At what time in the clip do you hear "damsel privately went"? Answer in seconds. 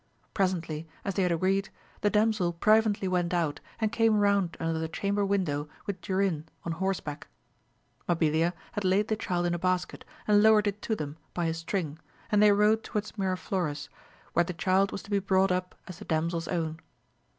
2.09-3.35